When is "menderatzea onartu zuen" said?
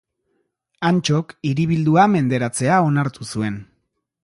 2.15-3.63